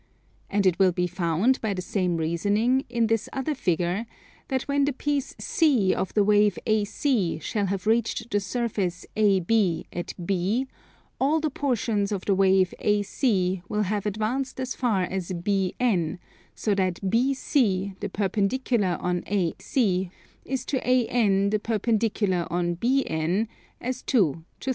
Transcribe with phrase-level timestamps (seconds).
[0.49, 4.07] And it will be found by the same reasoning, in this other figure,
[4.47, 9.85] that when the piece C of the wave AC shall have reached the surface AB
[9.93, 10.65] at B,
[11.19, 16.17] all the portions of the wave AC will have advanced as far as BN,
[16.55, 20.09] so that BC the perpendicular on AC
[20.43, 23.47] is to AN the perpendicular on BN
[23.79, 24.69] as 2 to 3.